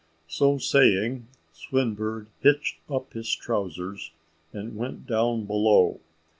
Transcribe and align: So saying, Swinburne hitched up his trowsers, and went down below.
So 0.27 0.57
saying, 0.57 1.27
Swinburne 1.53 2.25
hitched 2.39 2.77
up 2.89 3.13
his 3.13 3.29
trowsers, 3.35 4.09
and 4.51 4.75
went 4.75 5.05
down 5.05 5.45
below. 5.45 5.99